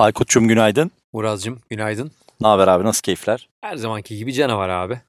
Aykut'cum 0.00 0.48
günaydın. 0.48 0.90
Muraz'cığım 1.12 1.60
günaydın. 1.70 2.10
Ne 2.40 2.46
haber 2.46 2.68
abi 2.68 2.84
nasıl 2.84 3.02
keyifler? 3.02 3.48
Her 3.60 3.76
zamanki 3.76 4.16
gibi 4.16 4.32
canavar 4.32 4.68
abi. 4.68 5.00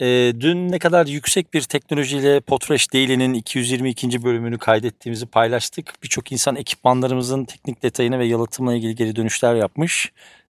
Ee, 0.00 0.32
dün 0.40 0.72
ne 0.72 0.78
kadar 0.78 1.06
yüksek 1.06 1.54
bir 1.54 1.62
teknolojiyle 1.62 2.40
Podfresh 2.40 2.92
Daily'nin 2.92 3.34
222. 3.34 4.24
bölümünü 4.24 4.58
kaydettiğimizi 4.58 5.26
paylaştık. 5.26 5.94
Birçok 6.02 6.32
insan 6.32 6.56
ekipmanlarımızın 6.56 7.44
teknik 7.44 7.82
detayını 7.82 8.18
ve 8.18 8.26
yalıtımla 8.26 8.74
ilgili 8.74 8.94
geri 8.94 9.16
dönüşler 9.16 9.54
yapmış. 9.54 10.12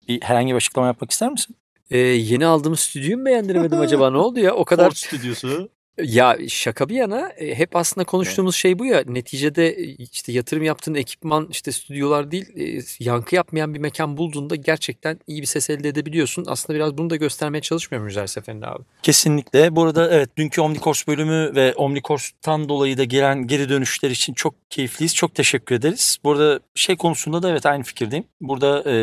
Bir 0.08 0.22
herhangi 0.22 0.52
bir 0.52 0.56
açıklama 0.56 0.86
yapmak 0.86 1.10
ister 1.10 1.30
misin? 1.30 1.56
Ee, 1.90 1.98
yeni 1.98 2.46
aldığımız 2.46 2.80
stüdyoyu 2.80 3.18
mu 3.18 3.24
beğendiremedim 3.24 3.80
acaba 3.80 4.10
ne 4.10 4.16
oldu 4.16 4.40
ya? 4.40 4.54
O 4.54 4.64
kadar 4.64 4.84
Ford 4.84 4.96
stüdyosu. 4.96 5.68
Ya 5.98 6.38
şaka 6.48 6.88
bir 6.88 6.94
yana 6.94 7.28
e, 7.28 7.54
hep 7.54 7.76
aslında 7.76 8.04
konuştuğumuz 8.04 8.56
şey 8.56 8.78
bu 8.78 8.86
ya. 8.86 9.02
Neticede 9.06 9.68
e, 9.68 9.82
işte 9.82 10.32
yatırım 10.32 10.62
yaptığın 10.62 10.94
ekipman 10.94 11.48
işte 11.50 11.72
stüdyolar 11.72 12.30
değil 12.30 12.78
e, 12.78 12.82
yankı 12.98 13.34
yapmayan 13.34 13.74
bir 13.74 13.78
mekan 13.78 14.16
bulduğunda 14.16 14.56
gerçekten 14.56 15.20
iyi 15.26 15.40
bir 15.40 15.46
ses 15.46 15.70
elde 15.70 15.88
edebiliyorsun. 15.88 16.44
Aslında 16.48 16.76
biraz 16.76 16.98
bunu 16.98 17.10
da 17.10 17.16
göstermeye 17.16 17.60
çalışmıyor 17.60 18.02
muyuz 18.02 18.16
her 18.16 18.26
seferinde 18.26 18.66
abi? 18.66 18.82
Kesinlikle. 19.02 19.76
Bu 19.76 19.82
arada 19.82 20.10
evet 20.10 20.36
dünkü 20.36 20.60
Omnicourse 20.60 21.06
bölümü 21.06 21.54
ve 21.54 21.74
Omnicourse'tan 21.74 22.68
dolayı 22.68 22.98
da 22.98 23.04
gelen 23.04 23.46
geri 23.46 23.68
dönüşler 23.68 24.10
için 24.10 24.34
çok 24.34 24.70
keyifliyiz. 24.70 25.14
Çok 25.14 25.34
teşekkür 25.34 25.74
ederiz. 25.74 26.18
Burada 26.24 26.60
şey 26.74 26.96
konusunda 26.96 27.42
da 27.42 27.50
evet 27.50 27.66
aynı 27.66 27.82
fikirdeyim. 27.82 28.24
Burada 28.40 28.90
e, 28.90 28.94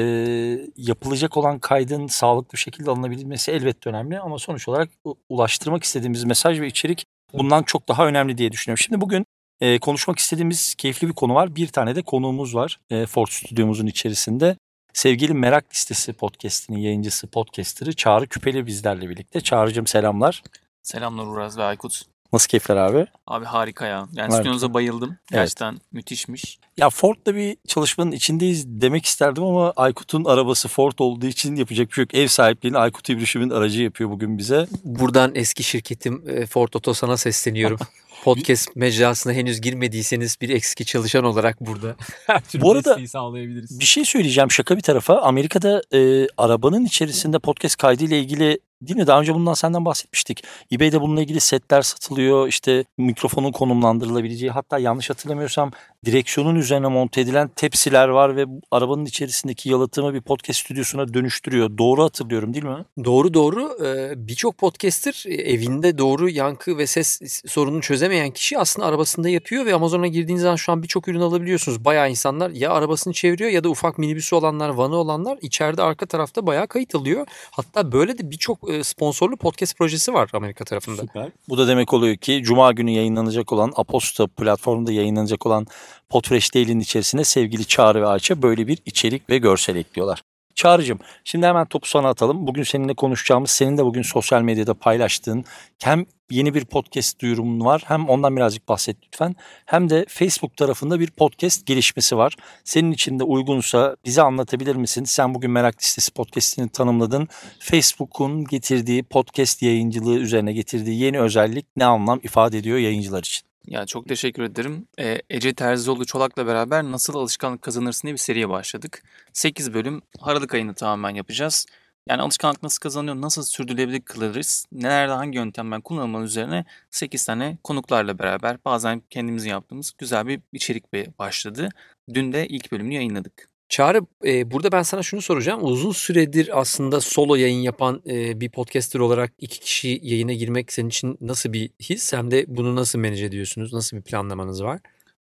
yapılacak 0.78 1.38
olan 1.38 1.59
kaydın 1.59 2.08
sağlıklı 2.08 2.53
bir 2.53 2.58
şekilde 2.58 2.92
alınabilmesi 2.92 3.52
elbette 3.52 3.89
önemli 3.89 4.20
ama 4.20 4.39
sonuç 4.39 4.67
olarak 4.67 4.89
ulaştırmak 5.30 5.84
istediğimiz 5.84 6.23
mesaj 6.23 6.59
ve 6.59 6.67
içerik 6.81 7.05
bundan 7.34 7.63
çok 7.63 7.88
daha 7.88 8.08
önemli 8.08 8.38
diye 8.38 8.52
düşünüyorum. 8.52 8.84
Şimdi 8.84 9.02
bugün 9.02 9.26
e, 9.62 9.80
konuşmak 9.80 10.20
istediğimiz 10.20 10.76
keyifli 10.76 11.08
bir 11.08 11.13
konu 11.13 11.35
var. 11.35 11.55
Bir 11.55 11.67
tane 11.67 11.95
de 11.95 12.02
konuğumuz 12.02 12.55
var 12.55 12.80
e, 12.89 13.05
Ford 13.05 13.27
stüdyomuzun 13.27 13.88
içerisinde. 13.88 14.58
Sevgili 14.94 15.34
Merak 15.34 15.73
Listesi 15.73 16.14
podcast'inin 16.14 16.78
yayıncısı, 16.78 17.28
podcaster'ı 17.28 17.94
Çağrı 17.94 18.28
Küpeli 18.28 18.66
bizlerle 18.66 19.09
birlikte. 19.09 19.41
Çağrı'cığım 19.41 19.88
selamlar. 19.88 20.44
Selamlar 20.81 21.25
Uraz 21.25 21.58
ve 21.58 21.64
Aykut. 21.64 22.02
Nasıl 22.34 22.48
keyifler 22.48 22.76
abi? 22.76 23.06
Abi 23.28 23.46
harika 23.46 23.86
ya. 23.86 24.08
Yani 24.14 24.34
stüdyonuza 24.34 24.74
bayıldım. 24.74 25.18
Gerçekten 25.32 25.72
evet. 25.72 25.82
müthişmiş. 25.92 26.60
Ya 26.78 26.90
Ford'da 26.90 27.36
bir 27.36 27.58
çalışmanın 27.68 28.12
içindeyiz 28.12 28.66
demek 28.68 29.06
isterdim 29.06 29.44
ama 29.44 29.74
Aykut'un 29.76 30.26
arabası 30.26 30.68
Ford 30.68 31.00
olduğu 31.00 31.26
için 31.26 31.56
yapacak 31.56 31.90
bir 31.90 31.94
şey 31.94 32.02
yok. 32.02 32.14
Ev 32.14 32.28
sahipliğini 32.28 32.78
Aykut 32.78 33.09
İbrişim'in 33.09 33.50
aracı 33.50 33.84
yapıyor 33.84 34.09
bugün 34.09 34.38
bize. 34.38 34.68
Buradan 34.84 35.32
eski 35.36 35.64
şirketim 35.64 36.24
e, 36.28 36.46
Ford 36.46 36.74
Otosan'a 36.74 37.18
sesleniyorum. 37.18 37.80
podcast 38.23 38.75
mecrasına 38.75 39.33
henüz 39.33 39.61
girmediyseniz 39.61 40.38
bir 40.41 40.50
eski 40.50 40.86
çalışan 40.86 41.23
olarak 41.23 41.61
burada 41.61 41.95
her 42.28 42.41
türlü 42.41 42.63
Bu 42.63 42.72
arada 42.72 43.08
sağlayabiliriz. 43.08 43.80
Bir 43.80 43.86
şey 43.86 44.05
söyleyeceğim 44.05 44.52
şaka 44.52 44.78
bir 44.78 44.81
tarafa. 44.81 45.22
Amerika'da 45.22 45.81
e, 45.94 46.28
arabanın 46.38 46.86
içerisinde 46.86 47.39
podcast 47.39 47.78
kaydı 47.78 48.03
ile 48.03 48.19
ilgili 48.19 48.59
Değil 48.81 48.97
mi? 49.00 49.08
Daha 49.08 49.19
önce 49.19 49.33
bundan 49.33 49.53
senden 49.53 49.86
bahsetmiştik. 49.86 50.44
eBay'de 50.72 51.02
bununla 51.02 51.22
ilgili 51.22 51.39
setler 51.39 51.81
satılıyor. 51.81 52.47
İşte 52.47 52.86
mikrofonun 52.97 53.52
konumlandırılabileceği 53.52 54.52
hatta 54.52 54.80
yanlış 54.80 55.09
hatırlamıyorsam 55.09 55.72
direksiyonun 56.05 56.55
üzerine 56.55 56.88
monte 56.88 57.21
edilen 57.21 57.47
tepsiler 57.47 58.07
var 58.07 58.35
ve 58.35 58.45
arabanın 58.71 59.05
içerisindeki 59.05 59.69
yalıtımı 59.69 60.13
bir 60.13 60.21
podcast 60.21 60.59
stüdyosuna 60.59 61.13
dönüştürüyor. 61.13 61.77
Doğru 61.77 62.03
hatırlıyorum 62.03 62.53
değil 62.53 62.66
mi? 62.66 62.85
Doğru 63.05 63.33
doğru. 63.33 63.77
Birçok 64.16 64.57
podcaster 64.57 65.23
evinde 65.29 65.97
doğru 65.97 66.29
yankı 66.29 66.77
ve 66.77 66.88
ses 66.88 67.41
sorununu 67.47 67.81
çözemeyen 67.81 68.31
kişi 68.31 68.57
aslında 68.57 68.88
arabasında 68.88 69.29
yapıyor 69.29 69.66
ve 69.66 69.75
Amazon'a 69.75 70.07
girdiğiniz 70.07 70.41
zaman 70.41 70.55
şu 70.55 70.72
an 70.72 70.83
birçok 70.83 71.07
ürün 71.07 71.22
alabiliyorsunuz. 71.22 71.85
Bayağı 71.85 72.09
insanlar 72.09 72.49
ya 72.49 72.72
arabasını 72.72 73.13
çeviriyor 73.13 73.49
ya 73.49 73.63
da 73.63 73.69
ufak 73.69 73.97
minibüsü 73.97 74.35
olanlar, 74.35 74.69
vanı 74.69 74.95
olanlar 74.95 75.38
içeride 75.41 75.83
arka 75.83 76.05
tarafta 76.05 76.47
bayağı 76.47 76.67
kayıt 76.67 76.95
alıyor. 76.95 77.27
Hatta 77.52 77.91
böyle 77.91 78.17
de 78.17 78.31
birçok 78.31 78.69
e, 78.69 78.83
sponsorlu 78.83 79.38
podcast 79.38 79.78
projesi 79.78 80.13
var 80.13 80.29
Amerika 80.34 80.66
tarafında. 80.66 81.01
Süper. 81.01 81.29
Bu 81.50 81.57
da 81.57 81.67
demek 81.67 81.94
oluyor 81.94 82.16
ki 82.16 82.41
Cuma 82.44 82.72
günü 82.72 82.91
yayınlanacak 82.91 83.53
olan 83.53 83.73
Aposta 83.75 84.28
platformunda 84.28 84.91
yayınlanacak 84.91 85.45
olan 85.45 85.67
Podfresh 86.09 86.56
Daily'nin 86.56 86.79
içerisine 86.79 87.24
sevgili 87.24 87.66
Çağrı 87.66 88.02
ve 88.02 88.07
Ayça 88.07 88.41
böyle 88.41 88.68
bir 88.68 88.79
içerik 88.85 89.29
ve 89.29 89.38
görsel 89.38 89.75
ekliyorlar. 89.75 90.22
Çağrı'cığım 90.56 91.00
şimdi 91.24 91.46
hemen 91.46 91.66
topu 91.66 91.88
sana 91.88 92.09
atalım. 92.09 92.47
Bugün 92.47 92.63
seninle 92.63 92.94
konuşacağımız, 92.94 93.52
senin 93.52 93.78
de 93.78 93.85
bugün 93.85 94.02
sosyal 94.02 94.41
medyada 94.41 94.74
paylaştığın 94.74 95.46
hem 95.84 96.06
yeni 96.31 96.53
bir 96.53 96.66
podcast 96.66 97.22
duyurumun 97.22 97.66
var. 97.66 97.84
Hem 97.85 98.09
ondan 98.09 98.35
birazcık 98.35 98.68
bahset 98.68 98.97
lütfen. 99.06 99.35
Hem 99.66 99.90
de 99.90 100.06
Facebook 100.09 100.57
tarafında 100.57 101.00
bir 101.00 101.12
podcast 101.12 101.66
gelişmesi 101.66 102.18
var. 102.18 102.35
Senin 102.63 102.91
için 102.91 103.19
de 103.19 103.23
uygunsa 103.23 103.96
bize 104.06 104.22
anlatabilir 104.22 104.75
misin? 104.75 105.03
Sen 105.03 105.35
bugün 105.35 105.52
Merak 105.52 105.81
Listesi 105.81 106.13
podcastini 106.13 106.69
tanımladın. 106.69 107.28
Facebook'un 107.59 108.46
getirdiği 108.46 109.03
podcast 109.03 109.62
yayıncılığı 109.62 110.18
üzerine 110.19 110.53
getirdiği 110.53 111.00
yeni 111.00 111.19
özellik 111.19 111.66
ne 111.75 111.85
anlam 111.85 112.19
ifade 112.23 112.58
ediyor 112.58 112.78
yayıncılar 112.78 113.19
için? 113.19 113.50
Ya 113.67 113.85
çok 113.85 114.07
teşekkür 114.07 114.44
ederim. 114.44 114.88
Ee, 114.99 115.22
Ece 115.29 115.53
Terzioğlu 115.53 116.05
Çolak'la 116.05 116.47
beraber 116.47 116.83
Nasıl 116.83 117.16
Alışkanlık 117.16 117.61
Kazanırsın 117.61 118.07
diye 118.07 118.13
bir 118.13 118.19
seriye 118.19 118.49
başladık. 118.49 119.03
8 119.33 119.73
bölüm 119.73 120.01
Aralık 120.22 120.53
ayını 120.53 120.73
tamamen 120.73 121.16
yapacağız. 121.16 121.66
Yani 122.07 122.22
alışkanlık 122.22 122.63
nasıl 122.63 122.79
kazanıyor, 122.79 123.22
nasıl 123.22 123.44
sürdürülebilir 123.44 124.01
kılırız, 124.01 124.66
nelerde 124.72 125.13
hangi 125.13 125.38
yöntemler 125.38 125.81
kullanılmalı 125.81 126.25
üzerine 126.25 126.66
8 126.91 127.25
tane 127.25 127.57
konuklarla 127.63 128.19
beraber 128.19 128.57
bazen 128.66 129.01
kendimizin 129.09 129.49
yaptığımız 129.49 129.93
güzel 129.97 130.28
bir 130.28 130.41
içerik 130.53 130.93
başladı. 131.19 131.69
Dün 132.13 132.33
de 132.33 132.47
ilk 132.47 132.72
bölümünü 132.72 132.93
yayınladık. 132.93 133.50
Çağrı 133.72 134.02
e, 134.26 134.52
burada 134.52 134.72
ben 134.72 134.82
sana 134.82 135.04
şunu 135.04 135.22
soracağım. 135.22 135.59
Uzun 135.64 135.92
süredir 135.92 136.59
aslında 136.59 137.02
solo 137.02 137.36
yayın 137.36 137.62
yapan 137.62 138.02
e, 138.09 138.42
bir 138.42 138.50
podcaster 138.50 139.00
olarak 139.00 139.34
iki 139.40 139.59
kişi 139.59 140.00
yayına 140.04 140.34
girmek 140.34 140.74
senin 140.74 140.90
için 140.90 141.18
nasıl 141.22 141.54
bir 141.54 141.70
his? 141.80 142.14
Hem 142.14 142.32
de 142.32 142.46
bunu 142.48 142.76
nasıl 142.76 143.00
manage 143.00 143.26
ediyorsunuz? 143.26 143.74
Nasıl 143.74 143.98
bir 143.98 144.02
planlamanız 144.02 144.64
var? 144.64 144.80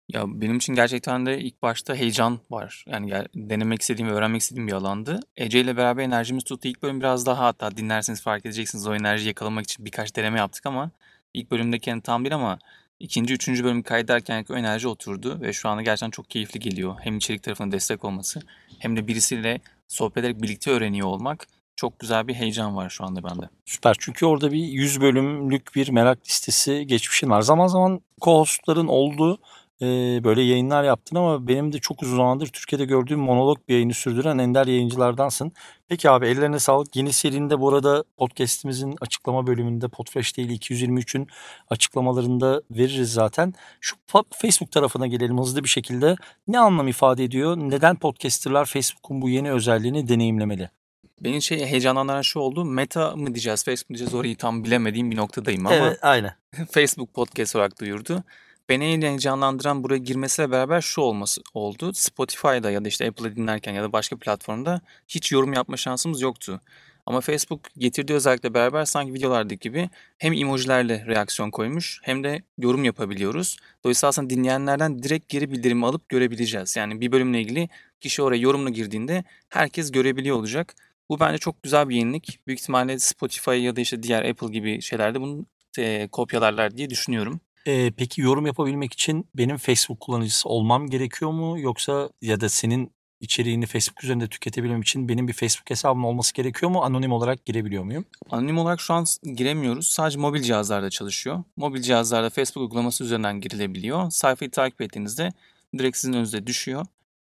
Ya 0.08 0.24
benim 0.26 0.56
için 0.56 0.74
gerçekten 0.74 1.26
de 1.26 1.38
ilk 1.38 1.62
başta 1.62 1.94
heyecan 1.94 2.38
var. 2.50 2.84
Yani 2.88 3.12
denemek 3.34 3.82
istediğim 3.82 4.10
ve 4.10 4.14
öğrenmek 4.14 4.40
istediğim 4.40 4.68
bir 4.68 4.72
alandı. 4.72 5.20
Ece 5.36 5.60
ile 5.60 5.76
beraber 5.76 6.02
enerjimiz 6.02 6.44
tuttu. 6.44 6.68
İlk 6.68 6.82
bölüm 6.82 7.00
biraz 7.00 7.26
daha 7.26 7.44
hatta 7.44 7.76
dinlerseniz 7.76 8.22
fark 8.22 8.46
edeceksiniz 8.46 8.86
o 8.86 8.94
enerjiyi 8.94 9.28
yakalamak 9.28 9.64
için 9.64 9.84
birkaç 9.84 10.16
deneme 10.16 10.38
yaptık 10.38 10.66
ama 10.66 10.90
ilk 11.34 11.50
bölümde 11.50 11.78
kendi 11.78 12.02
tam 12.02 12.24
bir 12.24 12.32
ama 12.32 12.58
ikinci, 13.00 13.34
üçüncü 13.34 13.64
bölüm 13.64 13.82
kaydederken 13.82 14.44
o 14.50 14.56
enerji 14.56 14.88
oturdu 14.88 15.40
ve 15.40 15.52
şu 15.52 15.68
anda 15.68 15.82
gerçekten 15.82 16.10
çok 16.10 16.30
keyifli 16.30 16.60
geliyor. 16.60 16.96
Hem 17.00 17.16
içerik 17.16 17.42
tarafına 17.42 17.72
destek 17.72 18.04
olması 18.04 18.40
hem 18.78 18.96
de 18.96 19.06
birisiyle 19.06 19.60
sohbet 19.88 20.16
ederek 20.16 20.42
birlikte 20.42 20.70
öğreniyor 20.70 21.06
olmak 21.06 21.46
çok 21.76 21.98
güzel 21.98 22.28
bir 22.28 22.34
heyecan 22.34 22.76
var 22.76 22.90
şu 22.90 23.04
anda 23.04 23.24
bende. 23.24 23.48
Süper 23.64 23.96
çünkü 23.98 24.26
orada 24.26 24.52
bir 24.52 24.58
100 24.58 25.00
bölümlük 25.00 25.74
bir 25.74 25.88
merak 25.88 26.26
listesi 26.26 26.86
geçmişin 26.86 27.30
var. 27.30 27.42
Zaman 27.42 27.66
zaman 27.66 28.00
co-hostların 28.20 28.88
olduğu 28.88 29.38
böyle 30.24 30.42
yayınlar 30.42 30.84
yaptın 30.84 31.16
ama 31.16 31.48
benim 31.48 31.72
de 31.72 31.78
çok 31.78 32.02
uzun 32.02 32.16
zamandır 32.16 32.46
Türkiye'de 32.46 32.84
gördüğüm 32.84 33.20
monolog 33.20 33.58
bir 33.68 33.74
yayını 33.74 33.94
sürdüren 33.94 34.38
ender 34.38 34.66
yayıncılardansın. 34.66 35.52
Peki 35.88 36.10
abi 36.10 36.26
ellerine 36.26 36.58
sağlık. 36.58 36.96
Yeni 36.96 37.12
serinde 37.12 37.60
bu 37.60 37.68
arada 37.68 38.04
podcast'imizin 38.16 38.96
açıklama 39.00 39.46
bölümünde 39.46 39.88
Podfresh 39.88 40.36
değil 40.36 40.60
223'ün 40.60 41.28
açıklamalarında 41.70 42.62
veririz 42.70 43.12
zaten. 43.12 43.54
Şu 43.80 43.96
Facebook 44.34 44.72
tarafına 44.72 45.06
gelelim 45.06 45.38
hızlı 45.38 45.64
bir 45.64 45.68
şekilde. 45.68 46.16
Ne 46.48 46.58
anlam 46.58 46.88
ifade 46.88 47.24
ediyor? 47.24 47.56
Neden 47.56 47.96
podcasterlar 47.96 48.64
Facebook'un 48.64 49.22
bu 49.22 49.28
yeni 49.28 49.52
özelliğini 49.52 50.08
deneyimlemeli? 50.08 50.70
Benim 51.20 51.42
şey 51.42 51.66
heyecanlandıran 51.66 52.22
şu 52.22 52.38
oldu. 52.38 52.64
Meta 52.64 53.16
mı 53.16 53.26
diyeceğiz, 53.26 53.64
Facebook 53.64 53.90
mı 53.90 53.96
diyeceğiz 53.96 54.14
orayı 54.14 54.36
tam 54.36 54.64
bilemediğim 54.64 55.10
bir 55.10 55.16
noktadayım 55.16 55.66
ama. 55.66 55.76
Evet, 55.76 55.98
aynen. 56.02 56.34
Facebook 56.70 57.14
podcast 57.14 57.56
olarak 57.56 57.80
duyurdu. 57.80 58.24
Beni 58.70 58.84
en 58.84 59.02
heyecanlandıran 59.02 59.82
buraya 59.84 59.98
girmesiyle 59.98 60.50
beraber 60.50 60.80
şu 60.80 61.00
olması 61.00 61.42
oldu. 61.54 61.92
Spotify'da 61.94 62.70
ya 62.70 62.84
da 62.84 62.88
işte 62.88 63.08
Apple'ı 63.08 63.36
dinlerken 63.36 63.72
ya 63.72 63.82
da 63.82 63.92
başka 63.92 64.16
platformda 64.16 64.80
hiç 65.08 65.32
yorum 65.32 65.52
yapma 65.52 65.76
şansımız 65.76 66.20
yoktu. 66.20 66.60
Ama 67.06 67.20
Facebook 67.20 67.60
getirdiği 67.78 68.14
özellikle 68.14 68.54
beraber 68.54 68.84
sanki 68.84 69.14
videolardaki 69.14 69.68
gibi 69.68 69.90
hem 70.18 70.32
emojilerle 70.32 71.06
reaksiyon 71.06 71.50
koymuş 71.50 72.00
hem 72.02 72.24
de 72.24 72.42
yorum 72.58 72.84
yapabiliyoruz. 72.84 73.56
Dolayısıyla 73.84 74.08
aslında 74.08 74.30
dinleyenlerden 74.30 75.02
direkt 75.02 75.28
geri 75.28 75.50
bildirimi 75.50 75.86
alıp 75.86 76.08
görebileceğiz. 76.08 76.76
Yani 76.76 77.00
bir 77.00 77.12
bölümle 77.12 77.40
ilgili 77.40 77.68
kişi 78.00 78.22
oraya 78.22 78.38
yorumla 78.38 78.70
girdiğinde 78.70 79.24
herkes 79.48 79.92
görebiliyor 79.92 80.36
olacak. 80.36 80.74
Bu 81.08 81.20
bence 81.20 81.38
çok 81.38 81.62
güzel 81.62 81.88
bir 81.88 81.96
yenilik. 81.96 82.40
Büyük 82.46 82.60
ihtimalle 82.60 82.98
Spotify 82.98 83.50
ya 83.50 83.76
da 83.76 83.80
işte 83.80 84.02
diğer 84.02 84.24
Apple 84.30 84.48
gibi 84.48 84.82
şeylerde 84.82 85.20
bunu 85.20 85.46
e, 85.78 86.08
kopyalarlar 86.08 86.76
diye 86.76 86.90
düşünüyorum. 86.90 87.40
Eee, 87.66 87.92
peki 87.96 88.20
yorum 88.20 88.46
yapabilmek 88.46 88.92
için 88.92 89.28
benim 89.34 89.56
Facebook 89.56 90.00
kullanıcısı 90.00 90.48
olmam 90.48 90.86
gerekiyor 90.86 91.30
mu? 91.30 91.60
Yoksa 91.60 92.10
ya 92.22 92.40
da 92.40 92.48
senin 92.48 92.92
içeriğini 93.20 93.66
Facebook 93.66 94.04
üzerinde 94.04 94.28
tüketebilmem 94.28 94.80
için 94.80 95.08
benim 95.08 95.28
bir 95.28 95.32
Facebook 95.32 95.70
hesabım 95.70 96.04
olması 96.04 96.34
gerekiyor 96.34 96.70
mu? 96.70 96.82
Anonim 96.82 97.12
olarak 97.12 97.44
girebiliyor 97.44 97.84
muyum? 97.84 98.04
Anonim 98.30 98.58
olarak 98.58 98.80
şu 98.80 98.94
an 98.94 99.04
giremiyoruz. 99.36 99.86
Sadece 99.86 100.18
mobil 100.18 100.42
cihazlarda 100.42 100.90
çalışıyor. 100.90 101.44
Mobil 101.56 101.82
cihazlarda 101.82 102.30
Facebook 102.30 102.62
uygulaması 102.62 103.04
üzerinden 103.04 103.40
girilebiliyor. 103.40 104.10
Sayfayı 104.10 104.50
takip 104.50 104.80
ettiğinizde 104.80 105.32
direkt 105.78 105.96
sizin 105.96 106.12
önünüze 106.12 106.46
düşüyor. 106.46 106.86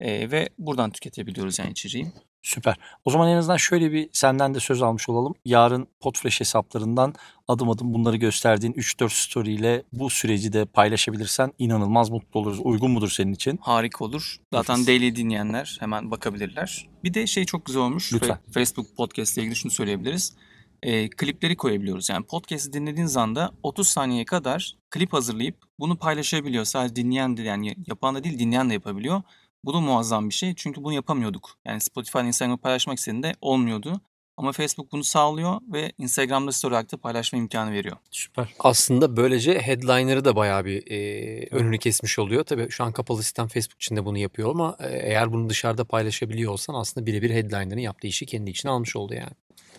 Ee, 0.00 0.30
ve 0.30 0.48
buradan 0.58 0.90
tüketebiliyoruz 0.90 1.58
yani 1.58 1.70
içeriği. 1.70 2.06
Süper. 2.44 2.76
O 3.04 3.10
zaman 3.10 3.28
en 3.28 3.36
azından 3.36 3.56
şöyle 3.56 3.92
bir 3.92 4.08
senden 4.12 4.54
de 4.54 4.60
söz 4.60 4.82
almış 4.82 5.08
olalım. 5.08 5.34
Yarın 5.44 5.88
Podfresh 6.00 6.40
hesaplarından 6.40 7.14
adım 7.48 7.70
adım 7.70 7.94
bunları 7.94 8.16
gösterdiğin 8.16 8.72
3-4 8.72 9.10
story 9.10 9.54
ile 9.54 9.82
bu 9.92 10.10
süreci 10.10 10.52
de 10.52 10.64
paylaşabilirsen 10.64 11.52
inanılmaz 11.58 12.10
mutlu 12.10 12.40
oluruz. 12.40 12.60
Uygun 12.62 12.90
mudur 12.90 13.08
senin 13.10 13.32
için? 13.32 13.58
Harika 13.62 14.04
olur. 14.04 14.36
Zaten 14.52 14.74
Nefis. 14.74 14.86
daily 14.86 15.16
dinleyenler 15.16 15.76
hemen 15.80 16.10
bakabilirler. 16.10 16.88
Bir 17.04 17.14
de 17.14 17.26
şey 17.26 17.44
çok 17.44 17.64
güzel 17.64 17.82
olmuş. 17.82 18.12
Lütfen. 18.12 18.30
Fe- 18.48 18.52
Facebook 18.52 18.96
podcast 18.96 19.36
ile 19.36 19.42
ilgili 19.42 19.56
şunu 19.56 19.72
söyleyebiliriz. 19.72 20.36
Ee, 20.82 21.10
klipleri 21.10 21.56
koyabiliyoruz. 21.56 22.08
Yani 22.10 22.26
podcast'i 22.26 22.72
dinlediğiniz 22.72 23.16
anda 23.16 23.52
30 23.62 23.88
saniyeye 23.88 24.24
kadar 24.24 24.76
klip 24.90 25.12
hazırlayıp 25.12 25.56
bunu 25.80 25.96
paylaşabiliyor. 25.98 26.64
Sadece 26.64 26.96
dinleyen 26.96 27.36
de 27.36 27.42
yani 27.42 27.76
yapan 27.86 28.14
da 28.14 28.24
değil 28.24 28.38
dinleyen 28.38 28.70
de 28.70 28.74
yapabiliyor. 28.74 29.22
Bu 29.64 29.74
da 29.74 29.80
muazzam 29.80 30.28
bir 30.28 30.34
şey. 30.34 30.54
Çünkü 30.56 30.84
bunu 30.84 30.92
yapamıyorduk. 30.92 31.58
Yani 31.64 31.80
Spotify'da 31.80 32.24
Instagram'da 32.24 32.60
paylaşmak 32.60 32.98
istediğinde 32.98 33.34
olmuyordu. 33.40 34.00
Ama 34.36 34.52
Facebook 34.52 34.92
bunu 34.92 35.04
sağlıyor 35.04 35.60
ve 35.72 35.92
Instagram'da 35.98 36.52
story 36.52 36.74
olarak 36.74 36.92
da 36.92 36.96
paylaşma 36.96 37.38
imkanı 37.38 37.72
veriyor. 37.72 37.96
Süper. 38.10 38.54
Aslında 38.58 39.16
böylece 39.16 39.58
headliner'ı 39.60 40.24
da 40.24 40.36
bayağı 40.36 40.64
bir 40.64 40.90
e, 40.90 41.46
önünü 41.50 41.78
kesmiş 41.78 42.18
oluyor. 42.18 42.44
Tabii 42.44 42.70
şu 42.70 42.84
an 42.84 42.92
kapalı 42.92 43.22
sistem 43.22 43.48
Facebook 43.48 43.82
içinde 43.82 44.04
bunu 44.04 44.18
yapıyor 44.18 44.50
ama 44.50 44.76
e, 44.80 44.86
eğer 44.86 45.32
bunu 45.32 45.50
dışarıda 45.50 45.84
paylaşabiliyor 45.84 46.52
olsan 46.52 46.74
aslında 46.74 47.06
birebir 47.06 47.30
headliner'ın 47.30 47.80
yaptığı 47.80 48.06
işi 48.06 48.26
kendi 48.26 48.50
içine 48.50 48.70
almış 48.70 48.96
oldu 48.96 49.14
yani. 49.14 49.32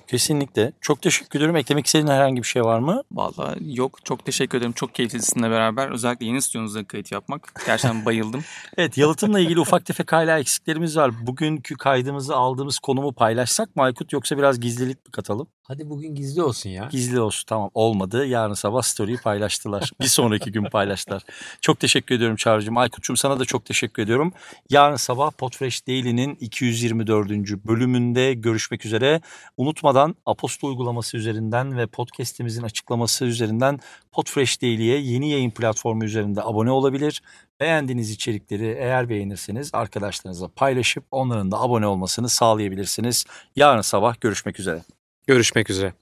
Kesinlikle. 0.08 0.72
Çok 0.82 1.02
teşekkür 1.02 1.40
ediyorum. 1.40 1.56
Eklemek 1.56 1.86
istediğin 1.86 2.08
herhangi 2.08 2.38
bir 2.42 2.48
şey 2.48 2.64
var 2.64 2.80
mı? 2.80 3.02
Vallahi 3.12 3.58
yok. 3.62 4.06
Çok 4.06 4.26
teşekkür 4.26 4.58
ederim. 4.58 4.74
Çok 4.74 4.96
keyifli 4.96 5.22
sizinle 5.22 5.52
beraber. 5.52 5.90
Özellikle 5.90 6.26
yeni 6.26 6.42
stüdyonuzda 6.42 6.88
kayıt 6.88 7.12
yapmak. 7.12 7.62
Gerçekten 7.66 8.06
bayıldım. 8.06 8.42
Evet 8.78 8.98
yalıtımla 8.98 9.40
ilgili 9.40 9.60
ufak 9.60 9.86
tefek 9.86 10.14
hala 10.14 10.40
eksiklerimiz 10.40 10.98
var. 10.98 11.28
Bugünkü 11.28 11.76
kaydımızı 11.76 12.36
aldığımız 12.36 12.80
konumu 12.80 13.14
paylaşsak 13.14 13.76
mı 13.76 13.84
Aykut 13.84 14.14
yoksa 14.14 14.38
biraz 14.38 14.60
gizlilik 14.60 15.06
mi 15.06 15.12
katalım? 15.12 15.48
Hadi 15.68 15.90
bugün 15.90 16.16
gizli 16.16 16.42
olsun 16.44 16.70
ya. 16.70 16.88
Gizli 16.92 17.20
olsun 17.20 17.46
tamam 17.48 17.72
olmadı. 17.74 18.26
Yarın 18.26 18.54
sabah 18.54 18.82
story'i 18.82 19.18
paylaştılar. 19.18 19.92
Bir 20.02 20.06
sonraki 20.06 20.52
gün 20.52 20.64
paylaştılar. 20.64 21.24
Çok 21.62 21.80
teşekkür 21.80 22.16
ediyorum 22.16 22.36
Çağrı'cığım. 22.36 22.78
Aykut'cum 22.78 23.18
sana 23.18 23.40
da 23.40 23.46
çok 23.46 23.66
teşekkür 23.66 24.04
ediyorum. 24.04 24.34
Yarın 24.70 24.96
sabah 24.96 25.32
Podfresh 25.32 25.88
Daily'nin 25.88 26.36
224. 26.36 27.30
bölümünde 27.68 28.34
görüşmek 28.34 28.86
üzere. 28.86 29.22
Unutmadan 29.58 29.95
Aposto 30.26 30.68
uygulaması 30.68 31.18
üzerinden 31.18 31.78
ve 31.78 31.88
podcast'imizin 31.88 32.64
açıklaması 32.64 33.26
üzerinden 33.26 33.80
Podfresh 34.12 34.62
Daily'ye 34.62 35.00
yeni 35.00 35.30
yayın 35.30 35.52
platformu 35.52 36.06
üzerinde 36.06 36.44
abone 36.44 36.72
olabilir. 36.72 37.22
Beğendiğiniz 37.60 38.12
içerikleri 38.12 38.66
eğer 38.80 39.10
beğenirseniz 39.10 39.70
arkadaşlarınızla 39.74 40.48
paylaşıp 40.48 41.04
onların 41.12 41.52
da 41.52 41.62
abone 41.62 41.88
olmasını 41.88 42.30
sağlayabilirsiniz. 42.30 43.26
Yarın 43.56 43.82
sabah 43.82 44.22
görüşmek 44.22 44.60
üzere. 44.60 44.84
Görüşmek 45.28 45.70
üzere. 45.70 45.94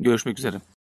Görüşmek 0.00 0.38
üzere. 0.38 0.73